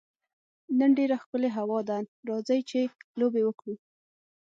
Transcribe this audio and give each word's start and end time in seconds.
نن 0.79 0.91
ډېره 0.97 1.15
ښکلې 1.23 1.49
هوا 1.57 1.79
ده، 1.89 1.97
راځئ 2.29 2.59
چي 2.69 2.81
لوبي 3.19 3.41
وکړو. 3.45 3.75